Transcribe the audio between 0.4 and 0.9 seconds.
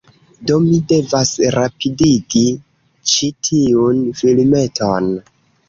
Do mi